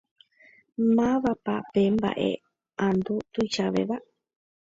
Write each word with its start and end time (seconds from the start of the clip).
Mávapa 0.95 1.55
pe 1.71 1.81
mbaʼeʼandu 1.95 3.15
tuichavéva? 3.33 3.97